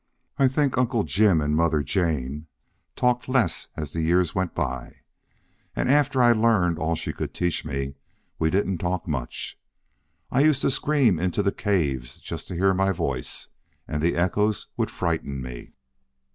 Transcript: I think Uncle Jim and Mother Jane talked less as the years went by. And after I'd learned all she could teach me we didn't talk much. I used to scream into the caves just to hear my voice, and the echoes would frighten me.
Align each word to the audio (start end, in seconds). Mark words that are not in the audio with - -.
I 0.39 0.47
think 0.47 0.79
Uncle 0.79 1.03
Jim 1.03 1.41
and 1.41 1.55
Mother 1.55 1.83
Jane 1.83 2.47
talked 2.95 3.29
less 3.29 3.67
as 3.77 3.91
the 3.93 4.01
years 4.01 4.33
went 4.33 4.55
by. 4.55 4.95
And 5.75 5.91
after 5.91 6.23
I'd 6.23 6.37
learned 6.37 6.79
all 6.79 6.95
she 6.95 7.13
could 7.13 7.35
teach 7.35 7.63
me 7.63 7.93
we 8.39 8.49
didn't 8.49 8.79
talk 8.79 9.07
much. 9.07 9.59
I 10.31 10.41
used 10.41 10.63
to 10.63 10.71
scream 10.71 11.19
into 11.19 11.43
the 11.43 11.51
caves 11.51 12.17
just 12.17 12.47
to 12.47 12.55
hear 12.55 12.73
my 12.73 12.91
voice, 12.91 13.49
and 13.87 14.01
the 14.01 14.15
echoes 14.15 14.65
would 14.75 14.89
frighten 14.89 15.39
me. 15.39 15.73